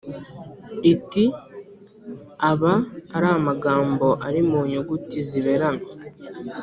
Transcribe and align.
iti 0.93 1.25
“aba 2.51 2.73
ari 3.15 3.27
magambo 3.47 4.07
ari 4.27 4.41
mu 4.49 4.59
nyuguti 4.71 5.17
ziberamye” 5.29 5.89